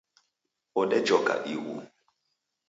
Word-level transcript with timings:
Odejoka 0.79 1.33
ighu 1.53 1.75